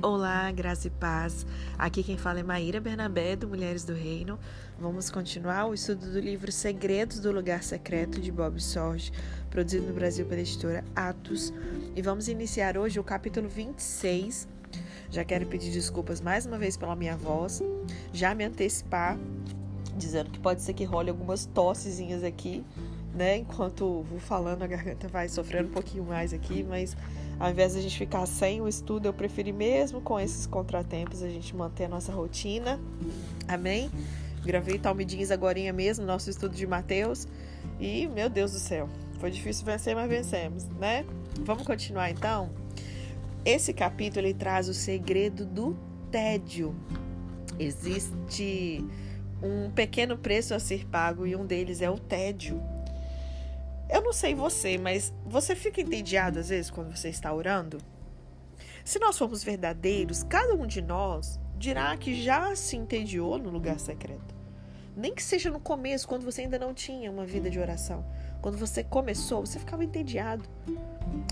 Olá, 0.00 0.48
graça 0.52 0.86
e 0.86 0.90
paz. 0.90 1.44
Aqui 1.76 2.04
quem 2.04 2.16
fala 2.16 2.38
é 2.38 2.42
Maíra 2.44 2.80
Bernabé, 2.80 3.34
do 3.34 3.48
Mulheres 3.48 3.82
do 3.82 3.92
Reino. 3.92 4.38
Vamos 4.78 5.10
continuar 5.10 5.66
o 5.66 5.74
estudo 5.74 6.12
do 6.12 6.20
livro 6.20 6.52
Segredos 6.52 7.18
do 7.18 7.32
Lugar 7.32 7.64
Secreto, 7.64 8.20
de 8.20 8.30
Bob 8.30 8.62
Sorge, 8.62 9.10
produzido 9.50 9.88
no 9.88 9.92
Brasil 9.92 10.24
pela 10.24 10.40
editora 10.40 10.84
Atos. 10.94 11.52
E 11.96 12.00
vamos 12.00 12.28
iniciar 12.28 12.78
hoje 12.78 13.00
o 13.00 13.02
capítulo 13.02 13.48
26. 13.48 14.46
Já 15.10 15.24
quero 15.24 15.46
pedir 15.46 15.72
desculpas 15.72 16.20
mais 16.20 16.46
uma 16.46 16.58
vez 16.58 16.76
pela 16.76 16.94
minha 16.94 17.16
voz, 17.16 17.60
já 18.12 18.36
me 18.36 18.44
antecipar, 18.44 19.18
dizendo 19.96 20.30
que 20.30 20.38
pode 20.38 20.62
ser 20.62 20.74
que 20.74 20.84
role 20.84 21.10
algumas 21.10 21.44
tossezinhas 21.46 22.22
aqui, 22.22 22.64
né? 23.12 23.38
Enquanto 23.38 24.02
vou 24.02 24.20
falando, 24.20 24.62
a 24.62 24.66
garganta 24.68 25.08
vai 25.08 25.28
sofrendo 25.28 25.70
um 25.70 25.72
pouquinho 25.72 26.04
mais 26.04 26.32
aqui, 26.32 26.62
mas 26.62 26.96
ao 27.38 27.50
invés 27.50 27.72
de 27.72 27.78
a 27.78 27.82
gente 27.82 27.96
ficar 27.96 28.26
sem 28.26 28.60
o 28.60 28.68
estudo, 28.68 29.06
eu 29.06 29.12
preferi 29.12 29.52
mesmo 29.52 30.00
com 30.00 30.18
esses 30.18 30.46
contratempos 30.46 31.22
a 31.22 31.28
gente 31.28 31.54
manter 31.54 31.84
a 31.84 31.88
nossa 31.88 32.12
rotina. 32.12 32.80
Amém? 33.46 33.90
Gravei 34.44 34.78
Talmidins 34.78 35.30
agora 35.30 35.72
mesmo, 35.72 36.04
nosso 36.04 36.30
estudo 36.30 36.54
de 36.54 36.66
Mateus. 36.66 37.28
E, 37.78 38.08
meu 38.08 38.28
Deus 38.28 38.52
do 38.52 38.58
céu, 38.58 38.88
foi 39.20 39.30
difícil 39.30 39.64
vencer, 39.64 39.94
mas 39.94 40.08
vencemos, 40.08 40.64
né? 40.80 41.04
Vamos 41.40 41.64
continuar 41.64 42.10
então? 42.10 42.50
Esse 43.44 43.72
capítulo 43.72 44.26
ele 44.26 44.34
traz 44.34 44.68
o 44.68 44.74
segredo 44.74 45.46
do 45.46 45.76
tédio. 46.10 46.74
Existe 47.58 48.84
um 49.42 49.70
pequeno 49.70 50.18
preço 50.18 50.54
a 50.54 50.58
ser 50.58 50.86
pago 50.86 51.26
e 51.26 51.36
um 51.36 51.46
deles 51.46 51.80
é 51.80 51.90
o 51.90 51.98
tédio. 51.98 52.60
Não 54.08 54.12
sei 54.14 54.34
você, 54.34 54.78
mas 54.78 55.12
você 55.26 55.54
fica 55.54 55.82
entediado 55.82 56.38
às 56.38 56.48
vezes 56.48 56.70
quando 56.70 56.96
você 56.96 57.10
está 57.10 57.30
orando? 57.30 57.76
Se 58.82 58.98
nós 58.98 59.18
formos 59.18 59.44
verdadeiros, 59.44 60.22
cada 60.22 60.54
um 60.54 60.66
de 60.66 60.80
nós 60.80 61.38
dirá 61.58 61.94
que 61.94 62.14
já 62.22 62.56
se 62.56 62.74
entediou 62.74 63.36
no 63.36 63.50
lugar 63.50 63.78
secreto. 63.78 64.34
Nem 64.96 65.14
que 65.14 65.22
seja 65.22 65.50
no 65.50 65.60
começo, 65.60 66.08
quando 66.08 66.24
você 66.24 66.40
ainda 66.40 66.58
não 66.58 66.72
tinha 66.72 67.10
uma 67.10 67.26
vida 67.26 67.50
de 67.50 67.60
oração. 67.60 68.02
Quando 68.40 68.56
você 68.56 68.82
começou, 68.82 69.44
você 69.44 69.58
ficava 69.58 69.84
entediado. 69.84 70.42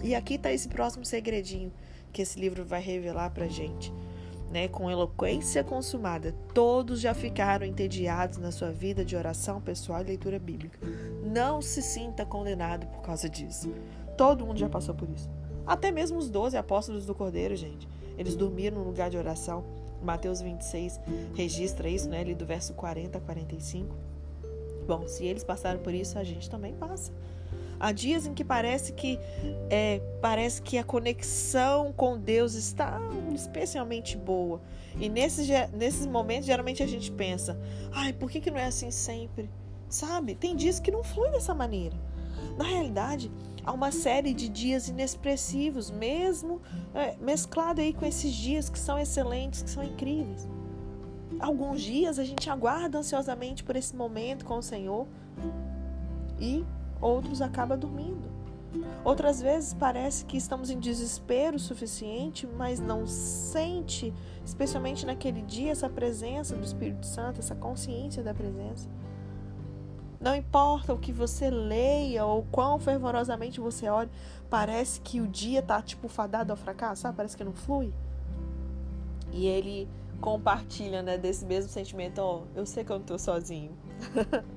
E 0.05 0.15
aqui 0.15 0.35
está 0.35 0.53
esse 0.53 0.69
próximo 0.69 1.03
segredinho 1.07 1.73
que 2.13 2.21
esse 2.21 2.39
livro 2.39 2.63
vai 2.63 2.83
revelar 2.83 3.31
pra 3.31 3.49
gente 3.49 3.91
né, 4.57 4.69
com 4.69 4.91
eloquência 4.91 5.63
consumada. 5.63 6.35
Todos 6.55 6.99
já 6.99 7.13
ficaram 7.13 7.67
entediados 7.67 8.39
na 8.39 8.51
sua 8.51 8.71
vida 8.71 9.05
de 9.05 9.15
oração 9.15 9.61
pessoal 9.61 10.01
e 10.01 10.05
leitura 10.05 10.39
bíblica. 10.39 10.79
Não 11.23 11.61
se 11.61 11.83
sinta 11.83 12.25
condenado 12.25 12.87
por 12.87 13.03
causa 13.03 13.29
disso. 13.29 13.71
Todo 14.17 14.47
mundo 14.47 14.59
já 14.59 14.67
passou 14.67 14.95
por 14.95 15.11
isso. 15.11 15.29
Até 15.67 15.91
mesmo 15.91 16.17
os 16.17 16.31
doze 16.31 16.57
apóstolos 16.57 17.05
do 17.05 17.15
Cordeiro, 17.15 17.55
gente. 17.55 17.87
Eles 18.17 18.35
dormiram 18.35 18.79
no 18.79 18.85
lugar 18.85 19.11
de 19.11 19.19
oração. 19.19 19.63
Mateus 20.03 20.41
26 20.41 21.01
registra 21.35 21.87
isso, 21.87 22.09
né, 22.09 22.21
ali 22.21 22.35
do 22.35 22.47
verso 22.47 22.73
40 22.73 23.19
a 23.19 23.21
45. 23.21 23.95
Bom, 24.87 25.07
se 25.07 25.27
eles 25.27 25.45
passaram 25.45 25.81
por 25.81 25.93
isso, 25.93 26.19
a 26.19 26.25
gente 26.25 26.49
também 26.49 26.73
passa. 26.73 27.13
Há 27.79 27.93
dias 27.93 28.27
em 28.27 28.35
que 28.35 28.45
parece 28.45 28.93
que 28.93 29.19
é, 29.71 30.01
parece 30.21 30.63
que 30.63 30.79
a 30.79 30.85
conexão 30.85 31.93
com 31.93 32.19
Deus 32.19 32.55
está 32.55 32.99
especialmente 33.35 34.17
boa. 34.17 34.61
E 34.99 35.09
nesses, 35.09 35.47
nesses 35.73 36.07
momentos, 36.07 36.47
geralmente 36.47 36.83
a 36.83 36.87
gente 36.87 37.11
pensa: 37.13 37.59
ai, 37.93 38.13
por 38.13 38.31
que, 38.31 38.41
que 38.41 38.51
não 38.51 38.59
é 38.59 38.67
assim 38.67 38.91
sempre? 38.91 39.51
Sabe? 39.89 40.35
Tem 40.35 40.57
dias 40.57 40.81
que 40.81 40.91
não 40.91 41.05
flui 41.05 41.31
dessa 41.31 41.55
maneira. 41.55 41.97
Na 42.57 42.65
realidade, 42.65 43.31
há 43.65 43.73
uma 43.73 43.93
série 43.93 44.33
de 44.33 44.49
dias 44.49 44.89
inexpressivos, 44.89 45.91
mesmo 45.91 46.61
é, 46.95 47.15
mesclado 47.21 47.81
aí 47.81 47.93
com 47.93 48.07
esses 48.07 48.33
dias 48.33 48.69
que 48.69 48.79
são 48.79 48.99
excelentes, 48.99 49.63
que 49.63 49.71
são 49.71 49.83
incríveis. 49.83 50.49
Alguns 51.39 51.83
dias 51.83 52.19
a 52.19 52.25
gente 52.25 52.49
aguarda 52.49 52.99
ansiosamente 52.99 53.63
por 53.63 53.77
esse 53.77 53.95
momento 53.95 54.45
com 54.45 54.59
o 54.59 54.63
Senhor 54.63 55.07
e 56.41 56.65
outros 57.01 57.43
acaba 57.43 57.77
dormindo. 57.77 58.37
Outras 59.05 59.41
vezes 59.41 59.73
parece 59.73 60.25
que 60.25 60.37
estamos 60.37 60.69
em 60.69 60.79
desespero 60.79 61.59
suficiente, 61.59 62.47
mas 62.47 62.81
não 62.81 63.07
sente, 63.07 64.13
especialmente 64.45 65.07
naquele 65.07 65.43
dia, 65.43 65.73
essa 65.73 65.89
presença 65.89 66.57
do 66.57 66.65
Espírito 66.65 67.07
Santo, 67.07 67.39
essa 67.39 67.55
consciência 67.55 68.23
da 68.23 68.35
presença. 68.35 68.89
Não 70.21 70.35
importa 70.35 70.93
o 70.93 70.99
que 70.99 71.13
você 71.13 71.51
leia 71.51 72.25
ou 72.25 72.45
quão 72.51 72.79
fervorosamente 72.79 73.61
você 73.61 73.89
ore, 73.89 74.11
parece 74.51 75.01
que 75.01 75.21
o 75.21 75.29
dia 75.29 75.63
tá 75.63 75.81
tipo 75.81 76.09
fadado 76.09 76.53
ao 76.53 76.57
fracasso, 76.57 77.03
sabe? 77.03 77.17
Parece 77.17 77.37
que 77.37 77.45
não 77.45 77.53
flui. 77.53 77.93
E 79.33 79.47
ele 79.47 79.89
compartilha, 80.21 81.03
né, 81.03 81.19
desse 81.19 81.45
mesmo 81.45 81.71
sentimento, 81.71 82.19
ó, 82.19 82.41
oh, 82.41 82.59
eu 82.59 82.67
sei 82.67 82.83
que 82.83 82.91
eu 82.91 82.99
não 82.99 83.07
tô 83.07 83.19
sozinho. 83.19 83.77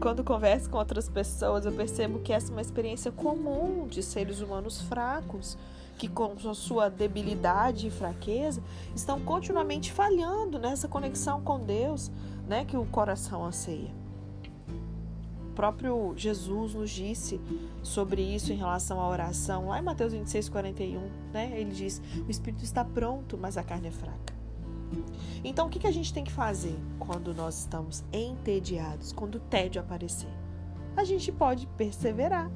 Quando 0.00 0.24
converso 0.24 0.70
com 0.70 0.78
outras 0.78 1.08
pessoas, 1.08 1.66
eu 1.66 1.72
percebo 1.72 2.20
que 2.20 2.32
essa 2.32 2.50
é 2.50 2.52
uma 2.52 2.60
experiência 2.60 3.12
comum 3.12 3.86
de 3.86 4.02
seres 4.02 4.40
humanos 4.40 4.80
fracos, 4.80 5.58
que 5.98 6.08
com 6.08 6.36
sua 6.54 6.88
debilidade 6.88 7.86
e 7.86 7.90
fraqueza 7.90 8.62
estão 8.94 9.20
continuamente 9.20 9.92
falhando 9.92 10.58
nessa 10.58 10.88
conexão 10.88 11.40
com 11.40 11.60
Deus, 11.60 12.10
né, 12.48 12.64
que 12.64 12.76
o 12.76 12.84
coração 12.86 13.44
anseia. 13.44 13.92
O 15.50 15.54
próprio 15.54 16.12
Jesus 16.16 16.74
nos 16.74 16.90
disse 16.90 17.40
sobre 17.80 18.22
isso 18.22 18.52
em 18.52 18.56
relação 18.56 19.00
à 19.00 19.08
oração, 19.08 19.68
lá 19.68 19.78
em 19.78 19.82
Mateus 19.82 20.12
26, 20.12 20.48
41, 20.48 21.00
né? 21.32 21.52
Ele 21.54 21.70
diz: 21.70 22.02
O 22.26 22.28
espírito 22.28 22.64
está 22.64 22.84
pronto, 22.84 23.38
mas 23.38 23.56
a 23.56 23.62
carne 23.62 23.86
é 23.86 23.92
fraca. 23.92 24.33
Então, 25.42 25.66
o 25.66 25.70
que, 25.70 25.86
a 25.86 25.90
gente 25.90 26.12
tem 26.12 26.24
que 26.24 26.32
fazer 26.32 26.76
quando 26.98 27.34
nós 27.34 27.60
estamos 27.60 28.04
entediados, 28.12 29.12
quando 29.12 29.36
o 29.36 29.40
tédio 29.40 29.80
aparecer? 29.80 30.30
A 30.96 31.04
gente 31.04 31.30
pode 31.30 31.66
perseverar, 31.68 32.50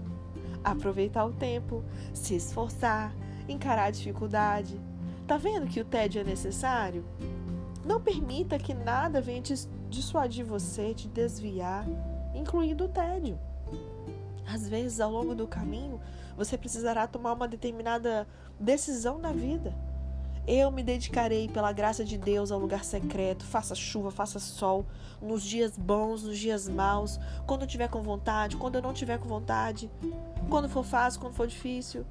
aproveitar 0.62 1.24
o 1.24 1.32
tempo, 1.32 1.84
se 2.14 2.34
esforçar, 2.34 3.14
encarar 3.48 3.84
a 3.84 3.90
dificuldade. 3.90 4.80
Tá 5.26 5.36
vendo 5.36 5.66
que 5.66 5.80
o 5.80 5.84
tédio 5.84 6.20
é 6.20 6.24
necessário? 6.24 7.04
Não 7.84 8.00
permita 8.00 8.58
que 8.58 8.74
nada 8.74 9.20
venha 9.20 9.42
te 9.42 9.54
dissuadir 9.88 10.44
você, 10.44 10.94
te 10.94 11.08
desviar, 11.08 11.86
incluindo 12.34 12.84
o 12.84 12.88
tédio. 12.88 13.38
Às 14.46 14.68
vezes, 14.68 15.00
ao 15.00 15.10
longo 15.10 15.34
do 15.34 15.46
caminho, 15.46 16.00
você 16.36 16.56
precisará 16.56 17.06
tomar 17.06 17.34
uma 17.34 17.48
determinada 17.48 18.26
decisão 18.58 19.18
na 19.18 19.32
vida. 19.32 19.74
Eu 20.46 20.70
me 20.70 20.82
dedicarei 20.82 21.48
pela 21.48 21.72
graça 21.72 22.04
de 22.04 22.16
Deus 22.16 22.50
ao 22.50 22.58
lugar 22.58 22.84
secreto, 22.84 23.44
faça 23.44 23.74
chuva, 23.74 24.10
faça 24.10 24.38
sol, 24.38 24.86
nos 25.20 25.42
dias 25.42 25.76
bons, 25.76 26.22
nos 26.22 26.38
dias 26.38 26.68
maus, 26.68 27.18
quando 27.46 27.62
eu 27.62 27.68
tiver 27.68 27.88
com 27.88 28.02
vontade, 28.02 28.56
quando 28.56 28.76
eu 28.76 28.82
não 28.82 28.92
tiver 28.92 29.18
com 29.18 29.28
vontade, 29.28 29.90
quando 30.48 30.68
for 30.68 30.84
fácil, 30.84 31.20
quando 31.20 31.34
for 31.34 31.46
difícil. 31.46 32.04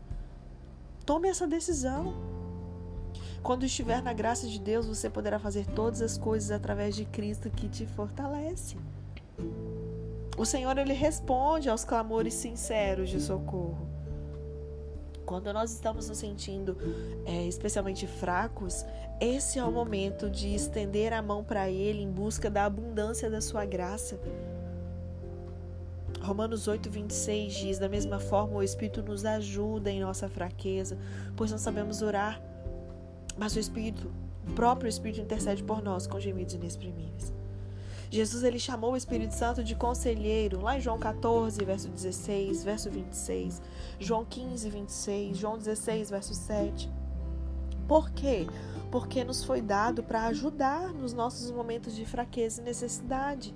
Tome 1.05 1.29
essa 1.29 1.47
decisão. 1.47 2.13
Quando 3.41 3.65
estiver 3.65 4.01
na 4.01 4.11
graça 4.11 4.47
de 4.47 4.59
Deus, 4.59 4.85
você 4.85 5.09
poderá 5.09 5.39
fazer 5.39 5.65
todas 5.67 6.01
as 6.01 6.17
coisas 6.17 6.51
através 6.51 6.95
de 6.95 7.05
Cristo 7.05 7.49
que 7.49 7.69
te 7.69 7.85
fortalece. 7.85 8.75
O 10.37 10.45
Senhor 10.45 10.77
ele 10.77 10.93
responde 10.93 11.69
aos 11.69 11.83
clamores 11.85 12.33
sinceros 12.33 13.09
de 13.09 13.21
socorro. 13.21 13.96
Quando 15.27 15.51
nós 15.51 15.73
estamos 15.73 16.07
nos 16.07 16.17
sentindo 16.17 16.77
é, 17.25 17.45
especialmente 17.45 18.07
fracos, 18.07 18.85
esse 19.19 19.59
é 19.59 19.63
o 19.63 19.69
momento 19.69 20.29
de 20.29 20.55
estender 20.55 21.11
a 21.11 21.21
mão 21.21 21.43
para 21.43 21.69
Ele 21.69 22.01
em 22.01 22.09
busca 22.09 22.49
da 22.49 22.63
abundância 22.63 23.29
da 23.29 23.41
Sua 23.41 23.65
graça. 23.65 24.17
Romanos 26.21 26.69
8, 26.69 26.89
26 26.89 27.53
diz: 27.53 27.77
Da 27.77 27.89
mesma 27.89 28.21
forma, 28.21 28.55
o 28.55 28.63
Espírito 28.63 29.03
nos 29.03 29.25
ajuda 29.25 29.91
em 29.91 29.99
nossa 29.99 30.29
fraqueza, 30.29 30.97
pois 31.35 31.51
não 31.51 31.57
sabemos 31.57 32.01
orar, 32.01 32.41
mas 33.37 33.53
o 33.53 33.59
Espírito, 33.59 34.09
o 34.49 34.53
próprio 34.53 34.87
Espírito, 34.87 35.19
intercede 35.19 35.61
por 35.61 35.83
nós 35.83 36.07
com 36.07 36.17
gemidos 36.21 36.53
inexprimíveis. 36.53 37.33
Jesus 38.09 38.43
ele 38.43 38.59
chamou 38.59 38.93
o 38.93 38.97
Espírito 38.97 39.33
Santo 39.33 39.63
de 39.63 39.75
conselheiro, 39.75 40.61
lá 40.61 40.77
em 40.77 40.81
João 40.81 40.97
14, 40.97 41.63
verso 41.65 41.89
16, 41.89 42.63
verso 42.63 42.89
26, 42.89 43.61
João 43.99 44.23
15, 44.23 44.69
26, 44.69 45.37
João 45.37 45.57
16, 45.57 46.09
verso 46.09 46.33
7. 46.33 46.89
Por 47.87 48.09
quê? 48.11 48.47
Porque 48.91 49.23
nos 49.23 49.43
foi 49.43 49.61
dado 49.61 50.03
para 50.03 50.25
ajudar 50.27 50.93
nos 50.93 51.13
nossos 51.13 51.51
momentos 51.51 51.95
de 51.95 52.05
fraqueza 52.05 52.61
e 52.61 52.63
necessidade. 52.63 53.53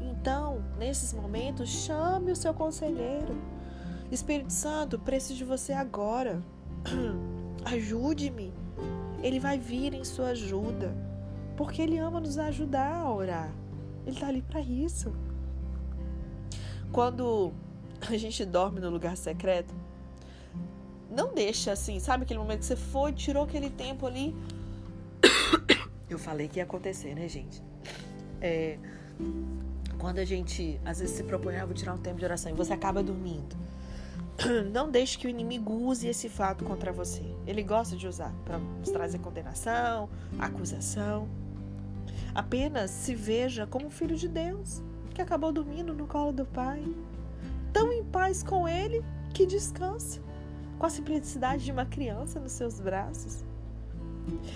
Então, 0.00 0.62
nesses 0.78 1.12
momentos, 1.12 1.68
chame 1.68 2.32
o 2.32 2.36
seu 2.36 2.52
conselheiro. 2.54 3.36
Espírito 4.10 4.52
Santo, 4.52 4.98
preciso 4.98 5.38
de 5.38 5.44
você 5.44 5.72
agora. 5.72 6.42
Ajude-me. 7.64 8.52
Ele 9.22 9.40
vai 9.40 9.58
vir 9.58 9.94
em 9.94 10.04
sua 10.04 10.28
ajuda. 10.28 10.94
Porque 11.56 11.82
Ele 11.82 11.98
ama 11.98 12.20
nos 12.20 12.38
ajudar 12.38 12.94
a 12.94 13.12
orar. 13.12 13.50
Ele 14.06 14.16
está 14.16 14.28
ali 14.28 14.42
para 14.42 14.60
isso. 14.60 15.14
Quando 16.92 17.52
a 18.08 18.16
gente 18.16 18.44
dorme 18.44 18.80
no 18.80 18.90
lugar 18.90 19.16
secreto, 19.16 19.74
não 21.10 21.32
deixa 21.32 21.72
assim, 21.72 22.00
sabe 22.00 22.24
aquele 22.24 22.38
momento 22.38 22.60
que 22.60 22.66
você 22.66 22.76
foi, 22.76 23.12
tirou 23.12 23.44
aquele 23.44 23.70
tempo 23.70 24.06
ali. 24.06 24.34
Eu 26.10 26.18
falei 26.18 26.48
que 26.48 26.58
ia 26.58 26.64
acontecer, 26.64 27.14
né, 27.14 27.28
gente? 27.28 27.62
É, 28.40 28.78
quando 29.98 30.18
a 30.18 30.24
gente 30.24 30.78
às 30.84 30.98
vezes 30.98 31.16
se 31.16 31.22
propõe, 31.24 31.56
ah, 31.56 31.64
vou 31.64 31.74
tirar 31.74 31.94
um 31.94 31.98
tempo 31.98 32.18
de 32.18 32.24
oração 32.24 32.52
e 32.52 32.54
você 32.54 32.72
acaba 32.72 33.02
dormindo. 33.02 33.56
Não 34.72 34.90
deixe 34.90 35.16
que 35.16 35.26
o 35.26 35.30
inimigo 35.30 35.72
use 35.72 36.06
esse 36.08 36.28
fato 36.28 36.64
contra 36.64 36.92
você. 36.92 37.22
Ele 37.46 37.62
gosta 37.62 37.96
de 37.96 38.06
usar 38.06 38.34
para 38.44 38.60
trazer 38.92 39.18
condenação, 39.18 40.08
acusação. 40.38 41.28
Apenas 42.34 42.90
se 42.90 43.14
veja 43.14 43.66
como 43.66 43.90
filho 43.90 44.16
de 44.16 44.28
Deus, 44.28 44.82
que 45.14 45.22
acabou 45.22 45.52
dormindo 45.52 45.94
no 45.94 46.06
colo 46.06 46.32
do 46.32 46.44
Pai, 46.44 46.82
tão 47.72 47.92
em 47.92 48.02
paz 48.04 48.42
com 48.42 48.66
Ele 48.66 49.04
que 49.32 49.46
descansa, 49.46 50.20
com 50.78 50.86
a 50.86 50.90
simplicidade 50.90 51.64
de 51.64 51.70
uma 51.70 51.86
criança 51.86 52.40
nos 52.40 52.52
seus 52.52 52.80
braços. 52.80 53.44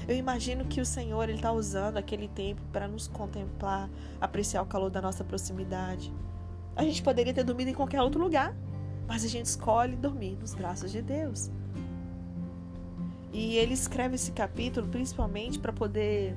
Eu 0.08 0.16
imagino 0.16 0.64
que 0.64 0.80
o 0.80 0.86
Senhor 0.86 1.28
está 1.28 1.52
usando 1.52 1.98
aquele 1.98 2.26
tempo 2.28 2.62
para 2.72 2.88
nos 2.88 3.06
contemplar, 3.06 3.88
apreciar 4.20 4.62
o 4.62 4.66
calor 4.66 4.90
da 4.90 5.00
nossa 5.00 5.22
proximidade. 5.22 6.12
A 6.74 6.82
gente 6.82 7.02
poderia 7.02 7.34
ter 7.34 7.44
dormido 7.44 7.70
em 7.70 7.74
qualquer 7.74 8.00
outro 8.00 8.20
lugar, 8.20 8.56
mas 9.06 9.24
a 9.24 9.28
gente 9.28 9.46
escolhe 9.46 9.94
dormir 9.94 10.36
nos 10.40 10.54
braços 10.54 10.90
de 10.90 11.02
Deus. 11.02 11.50
E 13.32 13.56
ele 13.56 13.74
escreve 13.74 14.14
esse 14.14 14.32
capítulo 14.32 14.88
principalmente 14.88 15.58
para 15.58 15.72
poder 15.72 16.34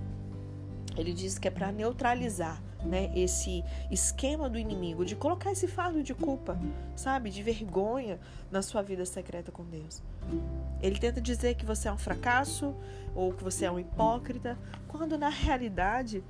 ele 0.97 1.13
diz 1.13 1.37
que 1.37 1.47
é 1.47 1.51
para 1.51 1.71
neutralizar 1.71 2.61
né, 2.83 3.11
esse 3.15 3.63
esquema 3.89 4.49
do 4.49 4.57
inimigo, 4.57 5.05
de 5.05 5.15
colocar 5.15 5.51
esse 5.51 5.67
fardo 5.67 6.03
de 6.03 6.13
culpa, 6.13 6.59
sabe, 6.95 7.29
de 7.29 7.43
vergonha 7.43 8.19
na 8.49 8.61
sua 8.61 8.81
vida 8.81 9.05
secreta 9.05 9.51
com 9.51 9.63
Deus. 9.63 10.01
Ele 10.81 10.99
tenta 10.99 11.21
dizer 11.21 11.55
que 11.55 11.65
você 11.65 11.87
é 11.87 11.91
um 11.91 11.97
fracasso 11.97 12.75
ou 13.15 13.33
que 13.33 13.43
você 13.43 13.65
é 13.65 13.71
um 13.71 13.79
hipócrita, 13.79 14.57
quando 14.87 15.17
na 15.17 15.29
realidade 15.29 16.23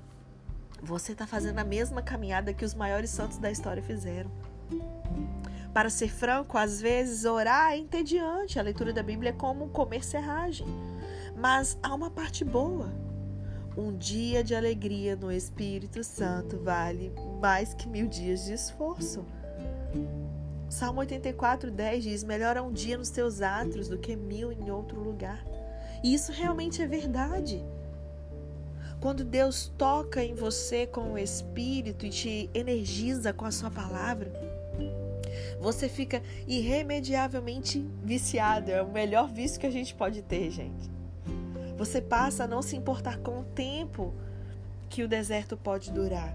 você 0.81 1.13
está 1.13 1.25
fazendo 1.25 1.59
a 1.59 1.63
mesma 1.63 2.01
caminhada 2.01 2.53
que 2.53 2.65
os 2.65 2.73
maiores 2.73 3.09
santos 3.09 3.37
da 3.37 3.51
história 3.51 3.81
fizeram. 3.81 4.31
Para 5.73 5.89
ser 5.89 6.09
franco, 6.09 6.57
às 6.57 6.81
vezes 6.81 7.23
orar 7.23 7.71
é 7.71 7.77
entediante. 7.77 8.59
A 8.59 8.61
leitura 8.61 8.91
da 8.91 9.01
Bíblia 9.01 9.29
é 9.29 9.33
como 9.33 9.69
comer 9.69 10.03
serragem. 10.03 10.67
Mas 11.35 11.77
há 11.81 11.93
uma 11.93 12.09
parte 12.09 12.43
boa. 12.43 12.91
Um 13.77 13.95
dia 13.95 14.43
de 14.43 14.53
alegria 14.53 15.15
no 15.15 15.31
Espírito 15.31 16.03
Santo 16.03 16.57
vale 16.57 17.13
mais 17.39 17.73
que 17.73 17.87
mil 17.87 18.05
dias 18.05 18.43
de 18.43 18.53
esforço. 18.53 19.25
Salmo 20.69 20.99
84, 20.99 21.71
10 21.71 22.03
diz: 22.03 22.23
Melhor 22.23 22.57
é 22.57 22.61
um 22.61 22.71
dia 22.71 22.97
nos 22.97 23.09
teus 23.09 23.41
atos 23.41 23.87
do 23.87 23.97
que 23.97 24.15
mil 24.15 24.51
em 24.51 24.69
outro 24.69 24.99
lugar. 24.99 25.45
E 26.03 26.13
isso 26.13 26.33
realmente 26.33 26.81
é 26.81 26.87
verdade. 26.87 27.63
Quando 28.99 29.23
Deus 29.23 29.71
toca 29.77 30.23
em 30.23 30.35
você 30.35 30.85
com 30.85 31.13
o 31.13 31.17
Espírito 31.17 32.05
e 32.05 32.09
te 32.09 32.49
energiza 32.53 33.31
com 33.31 33.45
a 33.45 33.51
sua 33.51 33.71
palavra, 33.71 34.31
você 35.61 35.87
fica 35.87 36.21
irremediavelmente 36.45 37.89
viciado. 38.03 38.69
É 38.69 38.81
o 38.81 38.91
melhor 38.91 39.31
vício 39.31 39.59
que 39.59 39.65
a 39.65 39.71
gente 39.71 39.95
pode 39.95 40.21
ter, 40.21 40.51
gente. 40.51 41.00
Você 41.81 41.99
passa 41.99 42.43
a 42.43 42.47
não 42.47 42.61
se 42.61 42.75
importar 42.77 43.17
com 43.17 43.39
o 43.39 43.43
tempo 43.43 44.13
que 44.87 45.03
o 45.03 45.07
deserto 45.07 45.57
pode 45.57 45.91
durar. 45.91 46.31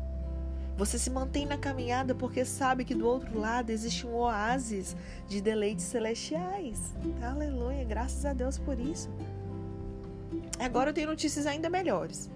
Você 0.77 0.99
se 0.99 1.09
mantém 1.09 1.47
na 1.47 1.57
caminhada 1.57 2.17
porque 2.17 2.45
sabe 2.45 2.85
que 2.85 2.97
do 2.97 3.07
outro 3.07 3.39
lado 3.39 3.71
existe 3.71 4.05
um 4.05 4.17
oásis 4.17 4.97
de 5.29 5.41
deleites 5.41 5.85
celestiais. 5.85 6.93
Aleluia, 7.23 7.85
graças 7.85 8.25
a 8.27 8.33
Deus 8.33 8.59
por 8.59 8.77
isso. 8.77 9.09
Agora 10.59 10.91
eu 10.91 10.95
tenho 10.95 11.11
notícias 11.11 11.47
ainda 11.47 11.71
melhores. 11.71 12.29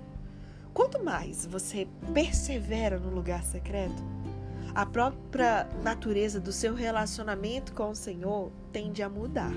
Quanto 0.73 1.03
mais 1.03 1.45
você 1.45 1.89
persevera 2.15 2.97
no 2.97 3.11
lugar 3.11 3.43
secreto, 3.43 4.05
a 4.73 4.87
própria 4.87 5.69
natureza 5.83 6.39
do 6.39 6.53
seu 6.53 6.77
relacionamento 6.77 7.73
com 7.73 7.91
o 7.91 7.97
Senhor 7.97 8.53
tende 8.71 9.03
a 9.03 9.09
mudar. 9.09 9.53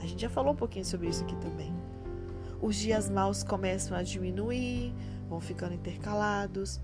A 0.00 0.06
gente 0.06 0.22
já 0.22 0.30
falou 0.30 0.52
um 0.52 0.56
pouquinho 0.56 0.84
sobre 0.84 1.08
isso 1.08 1.24
aqui 1.24 1.34
também 1.38 1.74
os 2.60 2.76
dias 2.76 3.08
maus 3.08 3.42
começam 3.42 3.96
a 3.96 4.02
diminuir, 4.02 4.94
vão 5.28 5.40
ficando 5.40 5.74
intercalados. 5.74 6.80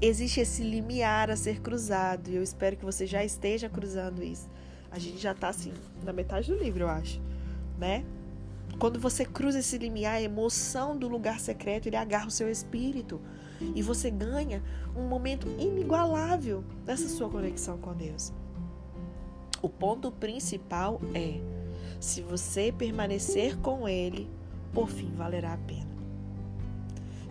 Existe 0.00 0.40
esse 0.40 0.62
limiar 0.62 1.30
a 1.30 1.36
ser 1.36 1.60
cruzado 1.60 2.30
e 2.30 2.36
eu 2.36 2.42
espero 2.42 2.76
que 2.76 2.84
você 2.84 3.06
já 3.06 3.24
esteja 3.24 3.68
cruzando 3.68 4.22
isso. 4.22 4.48
A 4.90 4.98
gente 4.98 5.18
já 5.18 5.32
está 5.32 5.48
assim 5.48 5.72
na 6.04 6.12
metade 6.12 6.50
do 6.50 6.58
livro, 6.58 6.84
eu 6.84 6.88
acho, 6.88 7.20
né? 7.78 8.04
Quando 8.78 8.98
você 8.98 9.24
cruza 9.24 9.58
esse 9.58 9.76
limiar, 9.76 10.14
a 10.14 10.22
emoção 10.22 10.96
do 10.96 11.06
lugar 11.06 11.38
secreto, 11.38 11.86
ele 11.86 11.96
agarra 11.96 12.26
o 12.26 12.30
seu 12.30 12.50
espírito 12.50 13.20
e 13.74 13.82
você 13.82 14.10
ganha 14.10 14.62
um 14.96 15.06
momento 15.06 15.46
inigualável 15.58 16.64
dessa 16.84 17.08
sua 17.08 17.28
conexão 17.28 17.76
com 17.78 17.92
Deus. 17.94 18.32
O 19.60 19.68
ponto 19.68 20.10
principal 20.10 21.00
é: 21.14 21.40
se 22.00 22.22
você 22.22 22.72
permanecer 22.72 23.58
com 23.58 23.86
Ele, 23.86 24.30
por 24.72 24.88
fim 24.88 25.12
valerá 25.14 25.54
a 25.54 25.58
pena. 25.58 25.90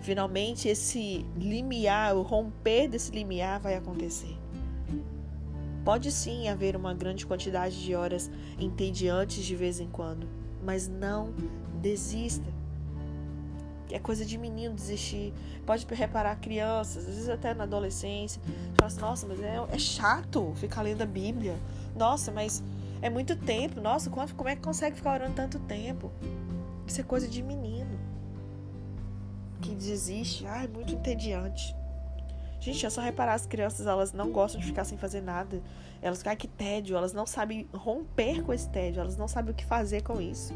Finalmente, 0.02 0.68
esse 0.68 1.26
limiar, 1.38 2.16
o 2.16 2.22
romper 2.22 2.88
desse 2.88 3.12
limiar 3.12 3.60
vai 3.60 3.76
acontecer. 3.76 4.38
Pode 5.84 6.12
sim 6.12 6.48
haver 6.48 6.76
uma 6.76 6.94
grande 6.94 7.26
quantidade 7.26 7.82
de 7.84 7.96
horas 7.96 8.30
entediantes 8.58 9.44
de 9.44 9.56
vez 9.56 9.80
em 9.80 9.90
quando, 9.90 10.28
mas 10.64 10.88
não 10.88 11.34
desista. 11.82 12.46
É 13.92 13.98
coisa 13.98 14.24
de 14.24 14.38
menino 14.38 14.76
desistir. 14.76 15.34
Pode 15.66 15.86
reparar 15.90 16.36
crianças, 16.36 17.08
às 17.08 17.16
vezes 17.16 17.30
até 17.30 17.54
na 17.54 17.64
adolescência. 17.64 18.42
Fala 18.76 18.88
assim, 18.88 19.00
nossa, 19.00 19.28
mas 19.28 19.42
é, 19.42 19.56
é 19.72 19.80
chato 19.80 20.54
ficar 20.56 20.84
lendo 20.84 21.02
a 21.02 21.08
Bíblia. 21.08 21.56
Nossa, 21.96 22.32
mas 22.32 22.64
é 23.02 23.10
muito 23.10 23.36
tempo. 23.36 23.82
Nossa, 23.82 24.10
como 24.10 24.50
é 24.50 24.56
que 24.56 24.62
consegue 24.62 24.96
ficar 24.96 25.14
orando 25.14 25.34
tanto 25.34 25.58
tempo? 25.60 26.12
Isso 26.90 27.02
é 27.02 27.04
coisa 27.04 27.28
de 27.28 27.44
menino 27.44 28.00
que 29.62 29.76
desiste. 29.76 30.48
Ah, 30.48 30.64
é 30.64 30.68
muito 30.68 30.92
entediante. 30.92 31.76
Gente, 32.60 32.84
é 32.84 32.90
só 32.90 33.00
reparar 33.00 33.36
as 33.36 33.46
crianças, 33.46 33.86
elas 33.86 34.12
não 34.12 34.32
gostam 34.32 34.60
de 34.60 34.66
ficar 34.66 34.84
sem 34.86 34.98
fazer 34.98 35.22
nada. 35.22 35.62
Elas 36.02 36.18
ficam, 36.18 36.36
que 36.36 36.48
tédio, 36.48 36.98
elas 36.98 37.14
não 37.14 37.28
sabem 37.28 37.70
romper 37.72 38.42
com 38.42 38.52
esse 38.52 38.68
tédio, 38.70 39.02
elas 39.02 39.16
não 39.16 39.28
sabem 39.28 39.52
o 39.52 39.56
que 39.56 39.64
fazer 39.64 40.02
com 40.02 40.20
isso. 40.20 40.52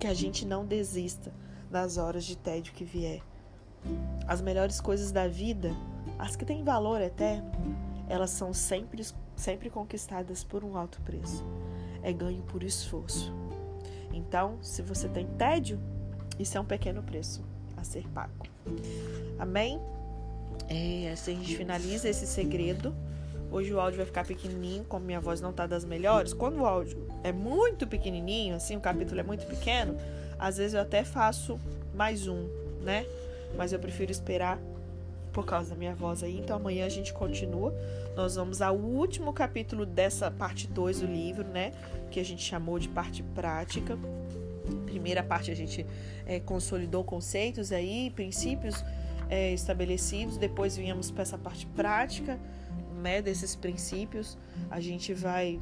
Que 0.00 0.06
a 0.06 0.14
gente 0.14 0.46
não 0.46 0.64
desista 0.64 1.30
nas 1.70 1.98
horas 1.98 2.24
de 2.24 2.38
tédio 2.38 2.72
que 2.72 2.82
vier. 2.82 3.20
As 4.26 4.40
melhores 4.40 4.80
coisas 4.80 5.12
da 5.12 5.28
vida, 5.28 5.70
as 6.18 6.34
que 6.34 6.46
têm 6.46 6.64
valor 6.64 7.02
eterno, 7.02 7.52
elas 8.08 8.30
são 8.30 8.54
sempre, 8.54 9.06
sempre 9.36 9.68
conquistadas 9.68 10.42
por 10.42 10.64
um 10.64 10.78
alto 10.78 10.98
preço. 11.02 11.44
É 12.02 12.10
ganho 12.10 12.42
por 12.44 12.62
esforço. 12.62 13.43
Então, 14.14 14.58
se 14.62 14.80
você 14.80 15.08
tem 15.08 15.26
tédio, 15.26 15.80
isso 16.38 16.56
é 16.56 16.60
um 16.60 16.64
pequeno 16.64 17.02
preço 17.02 17.42
a 17.76 17.82
ser 17.82 18.08
pago. 18.08 18.46
Amém? 19.38 19.80
É, 20.68 21.10
assim 21.12 21.32
a 21.32 21.38
gente 21.38 21.56
finaliza 21.56 22.08
esse 22.08 22.26
segredo. 22.26 22.94
Hoje 23.50 23.72
o 23.72 23.80
áudio 23.80 23.98
vai 23.98 24.06
ficar 24.06 24.24
pequenininho, 24.24 24.84
como 24.84 25.04
minha 25.04 25.20
voz 25.20 25.40
não 25.40 25.52
tá 25.52 25.66
das 25.66 25.84
melhores. 25.84 26.32
Quando 26.32 26.60
o 26.60 26.66
áudio 26.66 27.06
é 27.22 27.32
muito 27.32 27.86
pequenininho, 27.86 28.54
assim, 28.54 28.76
o 28.76 28.80
capítulo 28.80 29.20
é 29.20 29.22
muito 29.22 29.46
pequeno, 29.46 29.96
às 30.38 30.56
vezes 30.56 30.74
eu 30.74 30.80
até 30.80 31.04
faço 31.04 31.58
mais 31.94 32.26
um, 32.26 32.48
né? 32.82 33.06
Mas 33.56 33.72
eu 33.72 33.78
prefiro 33.78 34.10
esperar 34.10 34.58
por 35.34 35.44
causa 35.44 35.70
da 35.70 35.76
minha 35.76 35.94
voz 35.94 36.22
aí. 36.22 36.38
Então 36.38 36.56
amanhã 36.56 36.86
a 36.86 36.88
gente 36.88 37.12
continua. 37.12 37.74
Nós 38.16 38.36
vamos 38.36 38.62
ao 38.62 38.76
último 38.76 39.32
capítulo 39.32 39.84
dessa 39.84 40.30
parte 40.30 40.68
2 40.68 41.00
do 41.00 41.06
livro, 41.06 41.44
né? 41.44 41.72
Que 42.10 42.20
a 42.20 42.24
gente 42.24 42.42
chamou 42.42 42.78
de 42.78 42.88
parte 42.88 43.22
prática. 43.34 43.98
Primeira 44.86 45.22
parte 45.22 45.50
a 45.50 45.54
gente 45.54 45.84
é, 46.24 46.38
consolidou 46.40 47.04
conceitos 47.04 47.72
aí, 47.72 48.10
princípios 48.14 48.82
é, 49.28 49.52
estabelecidos. 49.52 50.38
Depois 50.38 50.76
viemos 50.76 51.10
para 51.10 51.22
essa 51.22 51.36
parte 51.36 51.66
prática, 51.66 52.38
né? 53.02 53.20
Desses 53.20 53.56
princípios. 53.56 54.38
A 54.70 54.80
gente 54.80 55.12
vai 55.12 55.60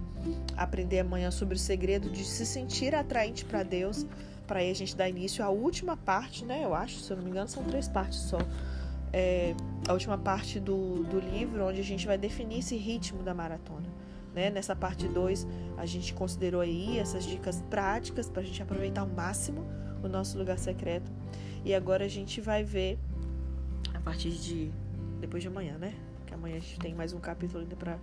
aprender 0.55 0.99
amanhã 0.99 1.31
sobre 1.31 1.55
o 1.55 1.59
segredo 1.59 2.11
de 2.11 2.25
se 2.25 2.45
sentir 2.45 2.95
atraente 2.95 3.43
para 3.47 3.63
Deus. 3.63 4.05
Para 4.47 4.59
aí 4.61 4.71
a 4.71 4.75
gente 4.75 4.95
dar 4.95 5.09
início 5.09 5.43
à 5.43 5.49
última 5.49 5.97
parte, 5.97 6.45
né? 6.45 6.63
Eu 6.63 6.75
acho, 6.75 6.99
se 6.99 7.11
eu 7.11 7.17
não 7.17 7.25
me 7.25 7.31
engano, 7.31 7.49
são 7.49 7.65
três 7.65 7.89
partes 7.89 8.19
só 8.19 8.39
é, 9.13 9.55
a 9.87 9.93
última 9.93 10.17
parte 10.17 10.59
do, 10.59 11.05
do 11.05 11.21
livro, 11.21 11.67
onde 11.67 11.81
a 11.81 11.85
gente 11.85 12.07
vai 12.07 12.17
definir 12.17 12.61
esse 12.61 12.77
ritmo 12.77 13.23
da 13.23 13.35
maratona. 13.35 13.87
Né? 14.35 14.51
Nessa 14.51 14.75
parte 14.75 15.07
2, 15.07 15.47
a 15.77 15.85
gente 15.85 16.15
considerou 16.15 16.61
aí 16.61 16.99
essas 16.99 17.25
dicas 17.25 17.63
práticas 17.69 18.29
para 18.29 18.41
a 18.41 18.45
gente 18.45 18.63
aproveitar 18.63 19.03
ao 19.03 19.07
máximo 19.09 19.67
o 20.03 20.09
nosso 20.09 20.39
lugar 20.39 20.59
secreto. 20.59 21.11
E 21.65 21.75
agora 21.75 22.05
a 22.05 22.09
gente 22.09 22.41
vai 22.41 22.65
ver 22.65 22.99
a 23.93 24.01
partir 24.01 24.31
de 24.31 24.71
depois 25.21 25.43
de 25.43 25.49
amanhã, 25.49 25.77
né? 25.79 25.95
Que 26.27 26.35
amanhã 26.35 26.57
a 26.57 26.61
gente 26.61 26.79
tem 26.79 26.95
mais 26.95 27.13
um 27.13 27.21
capítulo 27.21 27.61
ainda 27.61 27.77
para 27.77 27.99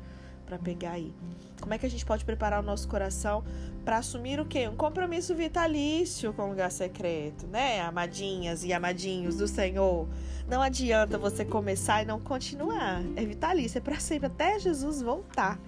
para 0.49 0.57
pegar 0.57 0.93
aí. 0.93 1.13
Como 1.61 1.73
é 1.73 1.77
que 1.77 1.85
a 1.85 1.89
gente 1.89 2.05
pode 2.05 2.25
preparar 2.25 2.59
o 2.59 2.65
nosso 2.65 2.87
coração 2.87 3.43
para 3.85 3.97
assumir 3.97 4.39
o 4.39 4.45
quê? 4.45 4.67
Um 4.67 4.75
compromisso 4.75 5.35
vitalício 5.35 6.33
com 6.33 6.43
o 6.43 6.49
lugar 6.49 6.71
secreto, 6.71 7.45
né? 7.47 7.81
Amadinhas 7.81 8.63
e 8.63 8.73
amadinhos 8.73 9.37
do 9.37 9.47
Senhor. 9.47 10.07
Não 10.47 10.61
adianta 10.61 11.17
você 11.17 11.45
começar 11.45 12.01
e 12.01 12.05
não 12.05 12.19
continuar. 12.19 13.03
É 13.15 13.23
vitalício, 13.23 13.77
é 13.77 13.81
para 13.81 13.99
sempre, 13.99 14.25
até 14.25 14.57
Jesus 14.57 15.01
voltar. 15.01 15.59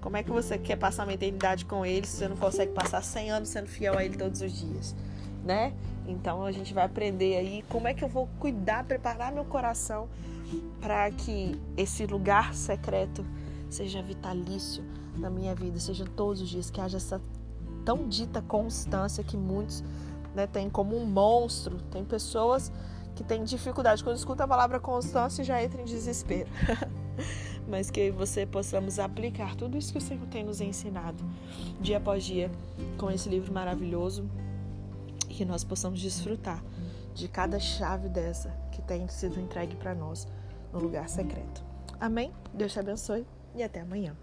Como 0.00 0.16
é 0.16 0.22
que 0.22 0.30
você 0.30 0.58
quer 0.58 0.76
passar 0.76 1.04
uma 1.04 1.12
eternidade 1.12 1.64
com 1.64 1.86
ele 1.86 2.06
se 2.06 2.16
você 2.16 2.28
não 2.28 2.36
consegue 2.36 2.72
passar 2.72 3.02
100 3.02 3.30
anos 3.30 3.48
sendo 3.50 3.68
fiel 3.68 3.96
a 3.96 4.04
ele 4.04 4.16
todos 4.16 4.40
os 4.40 4.52
dias, 4.52 4.96
né? 5.44 5.74
Então 6.08 6.42
a 6.44 6.50
gente 6.50 6.74
vai 6.74 6.86
aprender 6.86 7.36
aí 7.36 7.62
como 7.68 7.86
é 7.86 7.94
que 7.94 8.02
eu 8.02 8.08
vou 8.08 8.26
cuidar, 8.38 8.82
preparar 8.84 9.30
meu 9.30 9.44
coração 9.44 10.08
para 10.80 11.10
que 11.10 11.60
esse 11.76 12.06
lugar 12.06 12.54
secreto 12.54 13.24
seja 13.70 14.02
vitalício 14.02 14.84
na 15.16 15.30
minha 15.30 15.54
vida, 15.54 15.78
seja 15.78 16.04
todos 16.04 16.42
os 16.42 16.48
dias, 16.48 16.70
que 16.70 16.80
haja 16.80 16.96
essa 16.96 17.20
tão 17.84 18.08
dita 18.08 18.42
constância 18.42 19.24
que 19.24 19.36
muitos 19.36 19.82
né, 20.34 20.46
têm 20.46 20.68
como 20.68 20.96
um 20.96 21.06
monstro. 21.06 21.80
Tem 21.90 22.04
pessoas 22.04 22.70
que 23.14 23.24
têm 23.24 23.44
dificuldade. 23.44 24.02
Quando 24.02 24.16
escuta 24.16 24.44
a 24.44 24.48
palavra 24.48 24.80
constância, 24.80 25.44
já 25.44 25.62
entra 25.62 25.80
em 25.80 25.84
desespero. 25.84 26.50
Mas 27.68 27.90
que 27.90 28.10
você 28.10 28.44
possamos 28.44 28.98
aplicar 28.98 29.54
tudo 29.54 29.78
isso 29.78 29.92
que 29.92 29.98
o 29.98 30.00
Senhor 30.00 30.26
tem 30.26 30.42
nos 30.42 30.60
ensinado, 30.60 31.22
dia 31.80 31.98
após 31.98 32.24
dia, 32.24 32.50
com 32.98 33.10
esse 33.10 33.28
livro 33.28 33.52
maravilhoso, 33.52 34.28
e 35.28 35.34
que 35.34 35.44
nós 35.44 35.62
possamos 35.62 36.00
desfrutar 36.00 36.64
de 37.14 37.28
cada 37.28 37.60
chave 37.60 38.08
dessa 38.08 38.50
que 38.72 38.82
tem 38.82 39.06
sido 39.06 39.38
entregue 39.38 39.76
para 39.76 39.94
nós 39.94 40.26
no 40.72 40.80
lugar 40.80 41.08
secreto. 41.08 41.62
Amém? 42.00 42.32
Deus 42.52 42.72
te 42.72 42.80
abençoe 42.80 43.24
e 43.54 43.62
até 43.62 43.80
amanhã. 43.80 44.16